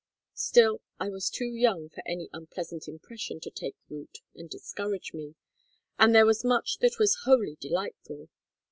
Still, 0.33 0.81
I 0.99 1.09
was 1.09 1.29
too 1.29 1.45
young 1.45 1.89
for 1.89 2.01
any 2.07 2.27
unpleasant 2.33 2.87
impression 2.87 3.39
to 3.41 3.51
take 3.51 3.75
root 3.87 4.17
and 4.33 4.49
discourage 4.49 5.13
me, 5.13 5.35
and 5.99 6.15
there 6.15 6.25
was 6.25 6.43
much 6.43 6.79
that 6.79 6.97
was 6.97 7.21
wholly 7.25 7.55
delightful. 7.61 8.27